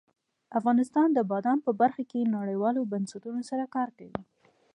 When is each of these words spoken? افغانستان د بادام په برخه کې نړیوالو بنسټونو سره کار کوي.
افغانستان 0.59 1.07
د 1.13 1.19
بادام 1.31 1.59
په 1.65 1.71
برخه 1.81 2.03
کې 2.11 2.31
نړیوالو 2.37 2.89
بنسټونو 2.91 3.41
سره 3.49 3.63
کار 3.75 3.89
کوي. 3.97 4.19